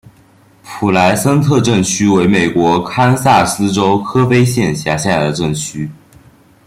[0.63, 5.87] 普莱森特镇区为美国堪萨斯州科菲县辖下的镇区。